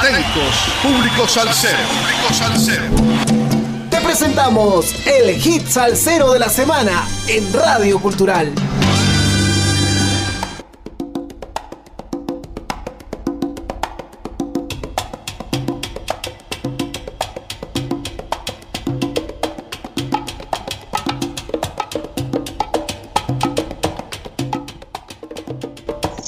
Atentos, 0.00 0.56
público 0.82 1.28
salsero. 1.28 1.76
Público 1.76 2.32
salsero. 2.32 2.84
Te 3.90 4.00
presentamos 4.00 4.94
el 5.04 5.38
hit 5.38 5.66
salsero 5.66 6.32
de 6.32 6.38
la 6.38 6.48
semana 6.48 7.06
en 7.28 7.52
Radio 7.52 8.00
Cultural. 8.00 8.50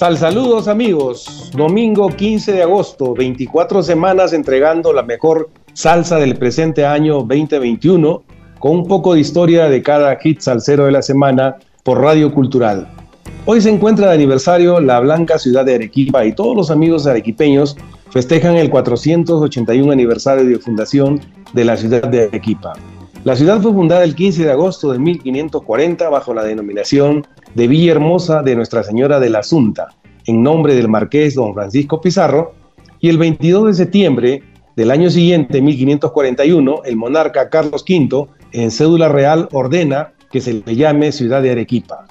Sal 0.02 0.18
saludos 0.18 0.66
amigos, 0.66 1.52
domingo 1.54 2.08
15 2.08 2.50
de 2.50 2.62
agosto, 2.64 3.14
24 3.14 3.84
semanas 3.84 4.32
entregando 4.32 4.92
la 4.92 5.04
mejor 5.04 5.48
salsa 5.74 6.18
del 6.18 6.34
presente 6.34 6.84
año 6.84 7.18
2021, 7.18 8.24
con 8.58 8.78
un 8.78 8.88
poco 8.88 9.14
de 9.14 9.20
historia 9.20 9.68
de 9.68 9.80
cada 9.80 10.16
hit 10.16 10.40
salsero 10.40 10.86
de 10.86 10.90
la 10.90 11.02
semana 11.02 11.54
por 11.84 12.00
Radio 12.00 12.34
Cultural. 12.34 12.88
Hoy 13.46 13.60
se 13.60 13.70
encuentra 13.70 14.08
de 14.08 14.14
aniversario 14.14 14.80
la 14.80 14.98
blanca 14.98 15.38
ciudad 15.38 15.64
de 15.64 15.76
Arequipa 15.76 16.24
y 16.24 16.32
todos 16.32 16.56
los 16.56 16.72
amigos 16.72 17.06
arequipeños 17.06 17.76
festejan 18.10 18.56
el 18.56 18.70
481 18.70 19.92
aniversario 19.92 20.44
de 20.44 20.58
fundación 20.58 21.20
de 21.52 21.64
la 21.64 21.76
ciudad 21.76 22.02
de 22.08 22.24
Arequipa. 22.24 22.72
La 23.22 23.36
ciudad 23.36 23.60
fue 23.60 23.72
fundada 23.72 24.02
el 24.02 24.16
15 24.16 24.46
de 24.46 24.50
agosto 24.50 24.90
de 24.90 24.98
1540 24.98 26.08
bajo 26.08 26.34
la 26.34 26.42
denominación 26.42 27.24
de 27.54 27.68
Villa 27.68 27.92
Hermosa 27.92 28.42
de 28.42 28.56
Nuestra 28.56 28.82
Señora 28.82 29.20
de 29.20 29.30
la 29.30 29.38
Asunta, 29.38 29.90
en 30.26 30.42
nombre 30.42 30.74
del 30.74 30.88
marqués 30.88 31.34
don 31.34 31.54
Francisco 31.54 32.00
Pizarro, 32.00 32.54
y 33.00 33.08
el 33.08 33.18
22 33.18 33.66
de 33.66 33.74
septiembre 33.74 34.42
del 34.76 34.90
año 34.90 35.10
siguiente, 35.10 35.60
1541, 35.60 36.82
el 36.84 36.96
monarca 36.96 37.50
Carlos 37.50 37.84
V, 37.88 38.28
en 38.52 38.70
cédula 38.70 39.08
real, 39.08 39.48
ordena 39.52 40.12
que 40.30 40.40
se 40.40 40.62
le 40.64 40.76
llame 40.76 41.12
ciudad 41.12 41.42
de 41.42 41.50
Arequipa. 41.50 42.06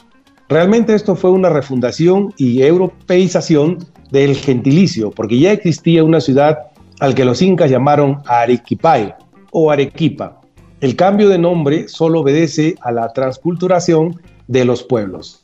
Realmente 0.50 0.94
esto 0.94 1.16
fue 1.16 1.32
una 1.32 1.50
refundación 1.50 2.34
y 2.38 2.62
europeización 2.62 3.78
del 4.12 4.36
gentilicio, 4.36 5.10
porque 5.12 5.40
ya 5.40 5.54
existía 5.54 6.04
una 6.04 6.20
ciudad 6.20 6.60
al 7.00 7.16
que 7.16 7.26
los 7.26 7.42
incas 7.42 7.72
llamaron 7.72 8.20
Arequipay 8.26 9.14
o 9.52 9.72
Arequipa. 9.72 10.42
El 10.82 10.96
cambio 10.96 11.30
de 11.30 11.38
nombre 11.38 11.88
solo 11.88 12.20
obedece 12.20 12.76
a 12.82 12.92
la 12.92 13.08
transculturación 13.14 14.20
de 14.48 14.66
los 14.66 14.84
pueblos. 14.84 15.41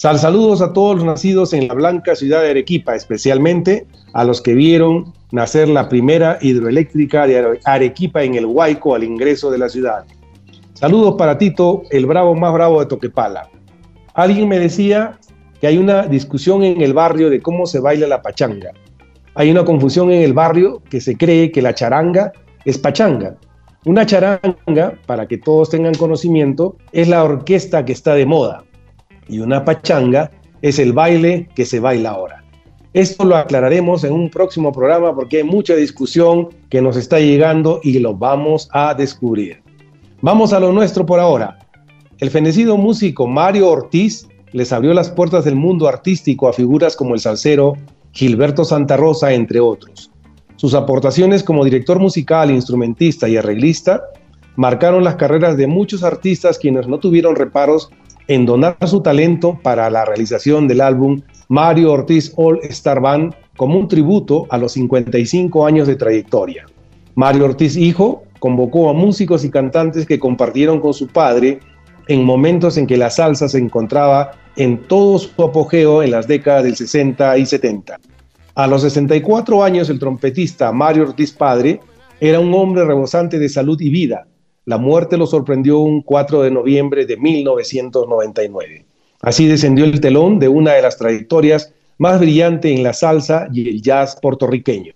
Sal 0.00 0.18
saludos 0.18 0.62
a 0.62 0.72
todos 0.72 0.96
los 0.96 1.04
nacidos 1.04 1.52
en 1.52 1.68
la 1.68 1.74
blanca 1.74 2.16
ciudad 2.16 2.40
de 2.40 2.48
Arequipa, 2.48 2.94
especialmente 2.94 3.86
a 4.14 4.24
los 4.24 4.40
que 4.40 4.54
vieron 4.54 5.12
nacer 5.30 5.68
la 5.68 5.90
primera 5.90 6.38
hidroeléctrica 6.40 7.26
de 7.26 7.58
Arequipa 7.66 8.22
en 8.22 8.34
el 8.34 8.46
Huayco 8.46 8.94
al 8.94 9.04
ingreso 9.04 9.50
de 9.50 9.58
la 9.58 9.68
ciudad. 9.68 10.06
Saludos 10.72 11.16
para 11.18 11.36
Tito, 11.36 11.82
el 11.90 12.06
bravo 12.06 12.34
más 12.34 12.50
bravo 12.54 12.80
de 12.80 12.86
Toquepala. 12.86 13.50
Alguien 14.14 14.48
me 14.48 14.58
decía 14.58 15.18
que 15.60 15.66
hay 15.66 15.76
una 15.76 16.06
discusión 16.06 16.62
en 16.64 16.80
el 16.80 16.94
barrio 16.94 17.28
de 17.28 17.42
cómo 17.42 17.66
se 17.66 17.78
baila 17.78 18.06
la 18.06 18.22
pachanga. 18.22 18.70
Hay 19.34 19.50
una 19.50 19.66
confusión 19.66 20.10
en 20.10 20.22
el 20.22 20.32
barrio 20.32 20.82
que 20.88 21.02
se 21.02 21.14
cree 21.18 21.52
que 21.52 21.60
la 21.60 21.74
charanga 21.74 22.32
es 22.64 22.78
pachanga 22.78 23.36
una 23.86 24.04
charanga, 24.04 24.98
para 25.06 25.26
que 25.26 25.38
todos 25.38 25.70
tengan 25.70 25.94
conocimiento, 25.94 26.76
es 26.92 27.08
la 27.08 27.24
orquesta 27.24 27.84
que 27.86 27.92
está 27.92 28.14
de 28.14 28.26
moda 28.26 28.64
y 29.28 29.40
una 29.40 29.64
pachanga 29.64 30.30
es 30.62 30.78
el 30.78 30.92
baile 30.92 31.48
que 31.54 31.64
se 31.64 31.80
baila 31.80 32.10
ahora. 32.10 32.44
Esto 32.92 33.24
lo 33.24 33.36
aclararemos 33.36 34.02
en 34.02 34.12
un 34.12 34.30
próximo 34.30 34.72
programa 34.72 35.14
porque 35.14 35.38
hay 35.38 35.44
mucha 35.44 35.76
discusión 35.76 36.48
que 36.68 36.82
nos 36.82 36.96
está 36.96 37.20
llegando 37.20 37.80
y 37.84 37.98
lo 38.00 38.14
vamos 38.14 38.68
a 38.72 38.94
descubrir. 38.94 39.62
Vamos 40.22 40.52
a 40.52 40.58
lo 40.60 40.72
nuestro 40.72 41.06
por 41.06 41.20
ahora. 41.20 41.58
El 42.18 42.30
fenecido 42.30 42.76
músico 42.76 43.26
Mario 43.26 43.68
Ortiz 43.68 44.26
les 44.52 44.72
abrió 44.72 44.92
las 44.92 45.08
puertas 45.08 45.44
del 45.44 45.54
mundo 45.54 45.86
artístico 45.86 46.48
a 46.48 46.52
figuras 46.52 46.96
como 46.96 47.14
el 47.14 47.20
salsero 47.20 47.74
Gilberto 48.12 48.64
Santa 48.64 48.96
Rosa, 48.96 49.32
entre 49.32 49.60
otros. 49.60 50.10
Sus 50.56 50.74
aportaciones 50.74 51.44
como 51.44 51.64
director 51.64 51.98
musical, 52.00 52.50
instrumentista 52.50 53.28
y 53.28 53.36
arreglista 53.36 54.02
marcaron 54.56 55.04
las 55.04 55.14
carreras 55.14 55.56
de 55.56 55.66
muchos 55.66 56.02
artistas 56.02 56.58
quienes 56.58 56.88
no 56.88 56.98
tuvieron 56.98 57.36
reparos 57.36 57.90
en 58.30 58.46
donar 58.46 58.76
su 58.86 59.00
talento 59.00 59.58
para 59.60 59.90
la 59.90 60.04
realización 60.04 60.68
del 60.68 60.82
álbum 60.82 61.20
Mario 61.48 61.90
Ortiz 61.90 62.32
All 62.36 62.60
Star 62.62 63.00
Band 63.00 63.34
como 63.56 63.76
un 63.76 63.88
tributo 63.88 64.46
a 64.50 64.56
los 64.56 64.70
55 64.74 65.66
años 65.66 65.88
de 65.88 65.96
trayectoria. 65.96 66.64
Mario 67.16 67.46
Ortiz 67.46 67.76
Hijo 67.76 68.22
convocó 68.38 68.88
a 68.88 68.92
músicos 68.92 69.44
y 69.44 69.50
cantantes 69.50 70.06
que 70.06 70.20
compartieron 70.20 70.78
con 70.78 70.94
su 70.94 71.08
padre 71.08 71.58
en 72.06 72.22
momentos 72.22 72.76
en 72.76 72.86
que 72.86 72.96
la 72.96 73.10
salsa 73.10 73.48
se 73.48 73.58
encontraba 73.58 74.30
en 74.54 74.78
todo 74.78 75.18
su 75.18 75.42
apogeo 75.42 76.00
en 76.00 76.12
las 76.12 76.28
décadas 76.28 76.62
del 76.62 76.76
60 76.76 77.36
y 77.36 77.46
70. 77.46 77.98
A 78.54 78.66
los 78.68 78.82
64 78.82 79.64
años, 79.64 79.90
el 79.90 79.98
trompetista 79.98 80.70
Mario 80.70 81.02
Ortiz 81.02 81.32
Padre 81.32 81.80
era 82.20 82.38
un 82.38 82.54
hombre 82.54 82.84
rebosante 82.84 83.40
de 83.40 83.48
salud 83.48 83.80
y 83.80 83.88
vida. 83.88 84.28
La 84.64 84.78
muerte 84.78 85.16
lo 85.16 85.26
sorprendió 85.26 85.78
un 85.78 86.02
4 86.02 86.42
de 86.42 86.50
noviembre 86.50 87.06
de 87.06 87.16
1999. 87.16 88.84
Así 89.22 89.46
descendió 89.46 89.84
el 89.84 90.00
telón 90.00 90.38
de 90.38 90.48
una 90.48 90.72
de 90.72 90.82
las 90.82 90.96
trayectorias 90.96 91.72
más 91.98 92.20
brillantes 92.20 92.72
en 92.72 92.82
la 92.82 92.92
salsa 92.92 93.48
y 93.52 93.68
el 93.68 93.82
jazz 93.82 94.18
puertorriqueño. 94.20 94.92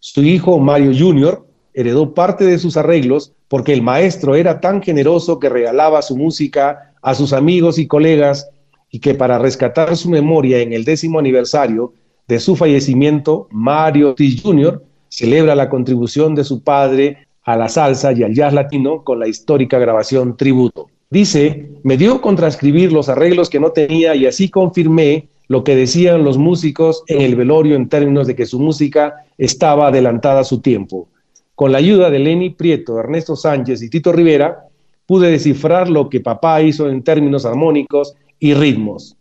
Su 0.00 0.22
hijo 0.22 0.58
Mario 0.58 0.92
Jr. 0.96 1.46
heredó 1.72 2.12
parte 2.14 2.44
de 2.44 2.58
sus 2.58 2.76
arreglos 2.76 3.32
porque 3.48 3.72
el 3.72 3.82
maestro 3.82 4.34
era 4.34 4.60
tan 4.60 4.82
generoso 4.82 5.38
que 5.38 5.48
regalaba 5.48 6.02
su 6.02 6.16
música 6.16 6.94
a 7.02 7.14
sus 7.14 7.32
amigos 7.32 7.78
y 7.78 7.86
colegas 7.86 8.48
y 8.90 8.98
que 9.00 9.14
para 9.14 9.38
rescatar 9.38 9.96
su 9.96 10.08
memoria 10.08 10.60
en 10.60 10.72
el 10.72 10.84
décimo 10.84 11.18
aniversario 11.18 11.92
de 12.26 12.40
su 12.40 12.56
fallecimiento, 12.56 13.48
Mario 13.50 14.10
Ortiz 14.10 14.42
Jr. 14.42 14.82
celebra 15.08 15.54
la 15.54 15.68
contribución 15.68 16.34
de 16.34 16.44
su 16.44 16.62
padre 16.62 17.26
a 17.44 17.56
la 17.56 17.68
salsa 17.68 18.12
y 18.12 18.22
al 18.22 18.34
jazz 18.34 18.52
latino 18.52 19.04
con 19.04 19.20
la 19.20 19.28
histórica 19.28 19.78
grabación 19.78 20.36
Tributo. 20.36 20.88
Dice, 21.10 21.70
me 21.82 21.96
dio 21.96 22.20
con 22.20 22.36
transcribir 22.36 22.92
los 22.92 23.08
arreglos 23.08 23.50
que 23.50 23.60
no 23.60 23.70
tenía 23.70 24.14
y 24.14 24.26
así 24.26 24.48
confirmé 24.48 25.28
lo 25.46 25.62
que 25.62 25.76
decían 25.76 26.24
los 26.24 26.38
músicos 26.38 27.04
en 27.06 27.20
el 27.20 27.36
velorio 27.36 27.76
en 27.76 27.88
términos 27.88 28.26
de 28.26 28.34
que 28.34 28.46
su 28.46 28.58
música 28.58 29.14
estaba 29.36 29.88
adelantada 29.88 30.40
a 30.40 30.44
su 30.44 30.60
tiempo. 30.60 31.08
Con 31.54 31.70
la 31.70 31.78
ayuda 31.78 32.10
de 32.10 32.18
Lenny 32.18 32.50
Prieto, 32.50 32.98
Ernesto 32.98 33.36
Sánchez 33.36 33.82
y 33.82 33.90
Tito 33.90 34.10
Rivera, 34.10 34.64
pude 35.06 35.30
descifrar 35.30 35.88
lo 35.88 36.08
que 36.08 36.20
papá 36.20 36.62
hizo 36.62 36.88
en 36.88 37.02
términos 37.02 37.44
armónicos 37.44 38.14
y 38.40 38.54
ritmos. 38.54 39.16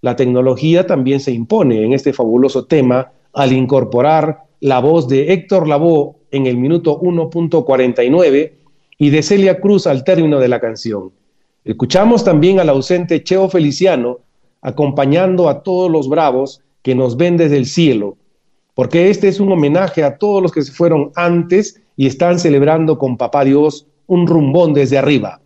La 0.00 0.16
tecnología 0.16 0.86
también 0.86 1.20
se 1.20 1.32
impone 1.32 1.84
en 1.84 1.92
este 1.92 2.12
fabuloso 2.12 2.66
tema 2.66 3.12
al 3.32 3.52
incorporar 3.52 4.42
la 4.60 4.80
voz 4.80 5.08
de 5.08 5.32
Héctor 5.32 5.68
Lavoe 5.68 6.17
en 6.30 6.46
el 6.46 6.56
minuto 6.56 7.00
1.49 7.00 8.52
y 8.98 9.10
de 9.10 9.22
Celia 9.22 9.60
Cruz 9.60 9.86
al 9.86 10.04
término 10.04 10.38
de 10.40 10.48
la 10.48 10.60
canción. 10.60 11.12
Escuchamos 11.64 12.24
también 12.24 12.60
al 12.60 12.68
ausente 12.68 13.22
Cheo 13.22 13.48
Feliciano 13.48 14.18
acompañando 14.60 15.48
a 15.48 15.62
todos 15.62 15.90
los 15.90 16.08
bravos 16.08 16.60
que 16.82 16.94
nos 16.94 17.16
ven 17.16 17.36
desde 17.36 17.56
el 17.56 17.66
cielo, 17.66 18.16
porque 18.74 19.10
este 19.10 19.28
es 19.28 19.40
un 19.40 19.52
homenaje 19.52 20.02
a 20.02 20.18
todos 20.18 20.42
los 20.42 20.52
que 20.52 20.62
se 20.62 20.72
fueron 20.72 21.10
antes 21.14 21.80
y 21.96 22.06
están 22.06 22.38
celebrando 22.38 22.98
con 22.98 23.16
Papá 23.16 23.44
Dios 23.44 23.86
un 24.06 24.26
rumbón 24.26 24.72
desde 24.74 24.98
arriba. 24.98 25.40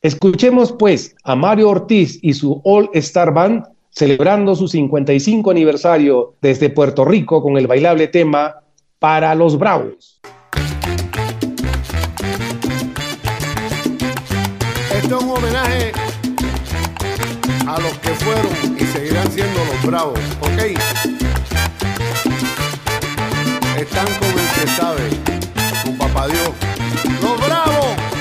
Escuchemos 0.00 0.72
pues 0.72 1.14
a 1.22 1.36
Mario 1.36 1.70
Ortiz 1.70 2.18
y 2.22 2.34
su 2.34 2.60
All 2.64 2.90
Star 2.94 3.32
Band 3.32 3.64
celebrando 3.90 4.56
su 4.56 4.66
55 4.66 5.50
aniversario 5.50 6.34
desde 6.40 6.70
Puerto 6.70 7.04
Rico 7.04 7.42
con 7.42 7.56
el 7.56 7.66
bailable 7.66 8.08
tema 8.08 8.61
Para 9.02 9.34
los 9.34 9.58
Bravos. 9.58 10.20
Esto 14.94 15.18
es 15.18 15.24
un 15.24 15.30
homenaje 15.30 15.90
a 17.66 17.80
los 17.80 17.98
que 17.98 18.10
fueron 18.10 18.46
y 18.78 18.84
seguirán 18.84 19.28
siendo 19.32 19.58
los 19.64 19.84
bravos, 19.84 20.20
¿ok? 20.42 20.78
Están 23.76 24.06
con 24.06 24.30
el 24.38 24.48
que 24.54 24.68
sabe, 24.76 25.10
con 25.84 25.98
Papá 25.98 26.28
Dios. 26.28 26.52
¡Los 27.20 27.44
bravos! 27.44 28.11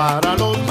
Para 0.00 0.34
los 0.36 0.69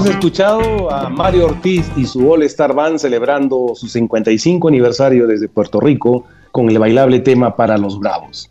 Hemos 0.00 0.12
escuchado 0.12 0.90
a 0.90 1.10
Mario 1.10 1.44
Ortiz 1.44 1.92
y 1.94 2.06
su 2.06 2.26
All 2.26 2.42
Star 2.44 2.74
Band 2.74 2.96
celebrando 2.96 3.72
su 3.74 3.86
55 3.86 4.66
aniversario 4.66 5.26
desde 5.26 5.46
Puerto 5.46 5.78
Rico 5.78 6.24
con 6.50 6.70
el 6.70 6.78
bailable 6.78 7.20
tema 7.20 7.54
para 7.54 7.76
los 7.76 7.98
Bravos. 7.98 8.50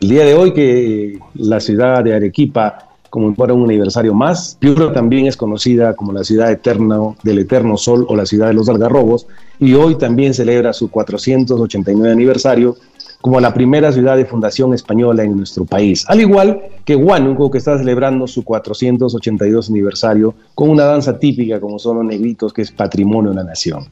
El 0.00 0.08
día 0.08 0.24
de 0.24 0.32
hoy 0.32 0.54
que 0.54 1.18
la 1.34 1.60
ciudad 1.60 2.02
de 2.02 2.14
Arequipa 2.14 2.88
conmemora 3.10 3.52
un 3.52 3.64
aniversario 3.64 4.14
más, 4.14 4.56
Piura 4.58 4.94
también 4.94 5.26
es 5.26 5.36
conocida 5.36 5.94
como 5.94 6.14
la 6.14 6.24
ciudad 6.24 6.50
eterna 6.50 7.00
del 7.22 7.40
eterno 7.40 7.76
sol 7.76 8.06
o 8.08 8.16
la 8.16 8.24
ciudad 8.24 8.46
de 8.46 8.54
los 8.54 8.70
algarrobos 8.70 9.26
y 9.60 9.74
hoy 9.74 9.96
también 9.96 10.32
celebra 10.32 10.72
su 10.72 10.90
489 10.90 12.10
aniversario 12.10 12.76
como 13.20 13.40
la 13.40 13.52
primera 13.52 13.92
ciudad 13.92 14.16
de 14.16 14.24
fundación 14.24 14.74
española 14.74 15.24
en 15.24 15.36
nuestro 15.36 15.64
país, 15.64 16.04
al 16.08 16.20
igual 16.20 16.62
que 16.84 16.96
Huánuco, 16.96 17.50
que 17.50 17.58
está 17.58 17.78
celebrando 17.78 18.26
su 18.26 18.44
482 18.44 19.70
aniversario 19.70 20.34
con 20.54 20.70
una 20.70 20.84
danza 20.84 21.18
típica 21.18 21.60
como 21.60 21.78
son 21.78 21.98
los 21.98 22.06
negritos, 22.06 22.52
que 22.52 22.62
es 22.62 22.70
patrimonio 22.70 23.30
de 23.30 23.36
la 23.36 23.44
nación. 23.44 23.86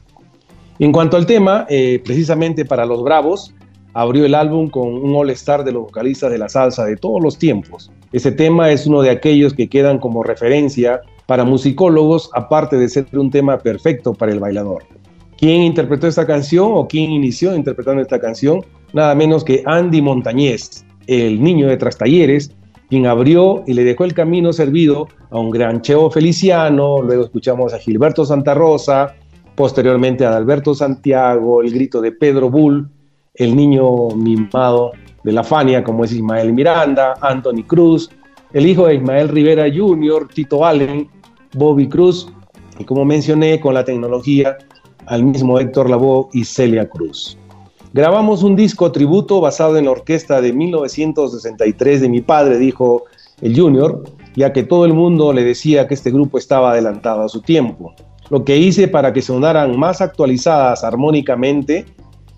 En 0.79 0.91
cuanto 0.91 1.15
al 1.17 1.25
tema, 1.25 1.65
eh, 1.69 2.01
precisamente 2.03 2.65
para 2.65 2.85
los 2.85 3.01
Bravos, 3.03 3.53
abrió 3.93 4.25
el 4.25 4.35
álbum 4.35 4.69
con 4.69 4.89
un 4.89 5.15
all-star 5.15 5.63
de 5.63 5.71
los 5.71 5.83
vocalistas 5.83 6.29
de 6.29 6.37
la 6.37 6.49
salsa 6.49 6.83
de 6.83 6.97
todos 6.97 7.23
los 7.23 7.37
tiempos. 7.37 7.91
Ese 8.11 8.31
tema 8.33 8.69
es 8.69 8.85
uno 8.85 9.01
de 9.01 9.09
aquellos 9.09 9.53
que 9.53 9.69
quedan 9.69 9.99
como 9.99 10.21
referencia 10.21 11.01
para 11.25 11.45
musicólogos, 11.45 12.29
aparte 12.33 12.77
de 12.77 12.89
ser 12.89 13.07
un 13.13 13.31
tema 13.31 13.57
perfecto 13.57 14.13
para 14.13 14.33
el 14.33 14.39
bailador. 14.39 14.83
¿Quién 15.37 15.61
interpretó 15.61 16.07
esta 16.07 16.25
canción 16.25 16.71
o 16.73 16.87
quién 16.87 17.11
inició 17.11 17.55
interpretando 17.55 18.01
esta 18.01 18.19
canción? 18.19 18.65
Nada 18.95 19.13
menos 19.13 19.43
que 19.43 19.61
Andy 19.65 20.01
Montañez, 20.01 20.85
el 21.07 21.43
niño 21.43 21.67
de 21.67 21.75
Trastalleres, 21.75 22.55
quien 22.87 23.07
abrió 23.07 23.61
y 23.67 23.73
le 23.73 23.83
dejó 23.83 24.05
el 24.05 24.13
camino 24.13 24.53
servido 24.53 25.09
a 25.31 25.37
un 25.37 25.51
gran 25.51 25.81
Cheo 25.81 26.09
Feliciano, 26.09 27.01
luego 27.01 27.25
escuchamos 27.25 27.73
a 27.73 27.77
Gilberto 27.77 28.23
Santa 28.23 28.53
Rosa, 28.53 29.13
posteriormente 29.55 30.25
a 30.25 30.37
Alberto 30.37 30.73
Santiago, 30.73 31.61
el 31.61 31.73
grito 31.73 31.99
de 31.99 32.13
Pedro 32.13 32.49
Bull, 32.49 32.87
el 33.33 33.53
niño 33.53 34.11
mimado 34.15 34.93
de 35.25 35.33
la 35.33 35.43
Fania 35.43 35.83
como 35.83 36.05
es 36.05 36.13
Ismael 36.13 36.53
Miranda, 36.53 37.15
Anthony 37.19 37.65
Cruz, 37.67 38.09
el 38.53 38.65
hijo 38.65 38.87
de 38.87 38.95
Ismael 38.95 39.27
Rivera 39.27 39.65
Jr., 39.65 40.29
Tito 40.33 40.65
Allen, 40.65 41.09
Bobby 41.53 41.89
Cruz, 41.89 42.31
y 42.79 42.85
como 42.85 43.03
mencioné, 43.03 43.59
con 43.59 43.73
la 43.73 43.83
tecnología, 43.83 44.55
al 45.07 45.25
mismo 45.25 45.59
Héctor 45.59 45.89
Lavoe 45.89 46.29
y 46.31 46.45
Celia 46.45 46.87
Cruz. 46.87 47.37
Grabamos 47.95 48.43
un 48.43 48.57
disco 48.57 48.91
tributo 48.91 49.39
basado 49.39 49.77
en 49.77 49.85
la 49.85 49.91
orquesta 49.91 50.41
de 50.41 50.51
1963 50.51 52.01
de 52.01 52.09
mi 52.09 52.19
padre, 52.19 52.57
dijo 52.57 53.05
el 53.39 53.57
Junior, 53.57 54.03
ya 54.35 54.51
que 54.51 54.63
todo 54.63 54.83
el 54.83 54.93
mundo 54.93 55.31
le 55.31 55.45
decía 55.45 55.87
que 55.87 55.93
este 55.93 56.11
grupo 56.11 56.37
estaba 56.37 56.71
adelantado 56.71 57.21
a 57.21 57.29
su 57.29 57.41
tiempo. 57.41 57.93
Lo 58.29 58.43
que 58.43 58.57
hice 58.57 58.89
para 58.89 59.13
que 59.13 59.21
sonaran 59.21 59.79
más 59.79 60.01
actualizadas 60.01 60.83
armónicamente 60.83 61.85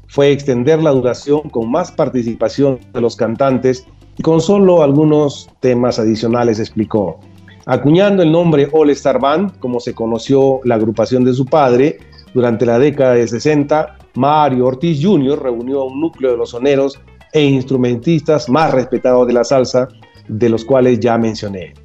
fue 0.05 0.31
extender 0.31 0.83
la 0.83 0.91
duración 0.91 1.49
con 1.49 1.71
más 1.71 1.91
participación 1.91 2.79
de 2.93 3.01
los 3.01 3.15
cantantes 3.15 3.87
y 4.15 4.21
con 4.21 4.41
solo 4.41 4.83
algunos 4.83 5.49
temas 5.59 5.97
adicionales, 5.97 6.59
explicó. 6.59 7.19
Acuñando 7.65 8.21
el 8.21 8.31
nombre 8.31 8.69
All 8.73 8.91
Star 8.91 9.19
Band, 9.19 9.57
como 9.57 9.79
se 9.79 9.95
conoció 9.95 10.59
la 10.65 10.75
agrupación 10.75 11.25
de 11.25 11.33
su 11.33 11.47
padre, 11.47 11.97
durante 12.35 12.67
la 12.67 12.77
década 12.77 13.15
de 13.15 13.27
60, 13.27 13.97
Mario 14.17 14.65
Ortiz 14.65 14.99
Jr. 14.99 15.41
reunió 15.41 15.81
a 15.81 15.85
un 15.85 16.01
núcleo 16.01 16.31
de 16.31 16.37
los 16.37 16.49
soneros 16.49 16.99
e 17.33 17.43
instrumentistas 17.43 18.49
más 18.49 18.73
respetados 18.73 19.27
de 19.27 19.33
la 19.33 19.43
salsa 19.43 19.87
de 20.27 20.49
los 20.49 20.65
cuales 20.65 20.99
ya 20.99 21.19
mencioné. 21.19 21.75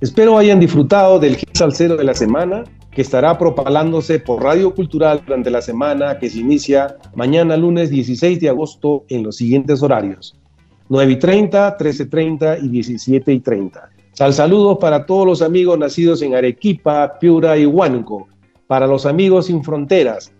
Espero 0.00 0.36
hayan 0.36 0.58
disfrutado 0.58 1.20
del 1.20 1.36
hit 1.36 1.56
salsero 1.56 1.96
de 1.96 2.02
la 2.02 2.14
semana 2.14 2.64
que 2.90 3.02
estará 3.02 3.38
propagándose 3.38 4.18
por 4.18 4.42
Radio 4.42 4.74
Cultural 4.74 5.22
durante 5.24 5.50
la 5.50 5.62
semana 5.62 6.18
que 6.18 6.28
se 6.28 6.40
inicia 6.40 6.96
mañana 7.14 7.56
lunes 7.56 7.90
16 7.90 8.40
de 8.40 8.48
agosto 8.48 9.04
en 9.08 9.22
los 9.22 9.36
siguientes 9.36 9.80
horarios. 9.80 10.36
9 10.88 11.12
y 11.12 11.16
30, 11.16 11.76
13 11.76 12.06
30 12.06 12.58
y 12.58 12.68
17 12.68 13.32
y 13.32 13.40
30. 13.40 13.88
Sal 14.14 14.34
saludos 14.34 14.78
para 14.80 15.06
todos 15.06 15.24
los 15.24 15.42
amigos 15.42 15.78
nacidos 15.78 16.22
en 16.22 16.34
Arequipa, 16.34 17.20
Piura 17.20 17.56
y 17.56 17.66
Huánuco, 17.66 18.26
para 18.66 18.88
los 18.88 19.06
amigos 19.06 19.46
sin 19.46 19.62
fronteras, 19.62 20.32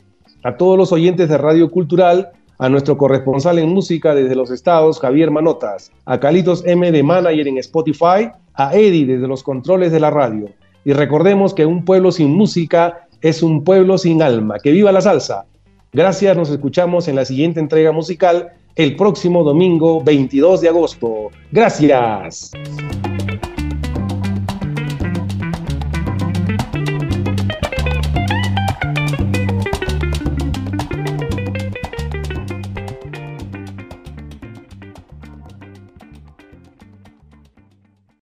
a 0.42 0.56
todos 0.56 0.76
los 0.76 0.92
oyentes 0.92 1.28
de 1.28 1.38
Radio 1.38 1.70
Cultural, 1.70 2.30
a 2.58 2.68
nuestro 2.68 2.96
corresponsal 2.98 3.58
en 3.58 3.68
música 3.68 4.14
desde 4.14 4.34
los 4.34 4.50
estados, 4.50 4.98
Javier 5.00 5.30
Manotas, 5.30 5.92
a 6.04 6.18
Calitos 6.18 6.64
M 6.66 6.90
de 6.90 7.02
Manager 7.02 7.46
en 7.46 7.58
Spotify, 7.58 8.30
a 8.54 8.74
Eddie 8.74 9.06
desde 9.06 9.28
los 9.28 9.42
controles 9.42 9.92
de 9.92 10.00
la 10.00 10.10
radio. 10.10 10.48
Y 10.84 10.92
recordemos 10.92 11.54
que 11.54 11.66
un 11.66 11.84
pueblo 11.84 12.10
sin 12.12 12.30
música 12.30 13.06
es 13.20 13.42
un 13.42 13.64
pueblo 13.64 13.98
sin 13.98 14.22
alma. 14.22 14.58
¡Que 14.62 14.72
viva 14.72 14.92
la 14.92 15.00
salsa! 15.00 15.44
Gracias, 15.92 16.36
nos 16.36 16.50
escuchamos 16.50 17.08
en 17.08 17.16
la 17.16 17.24
siguiente 17.24 17.60
entrega 17.60 17.92
musical 17.92 18.52
el 18.76 18.94
próximo 18.94 19.42
domingo 19.42 20.02
22 20.02 20.60
de 20.60 20.68
agosto. 20.68 21.30
Gracias. 21.50 22.52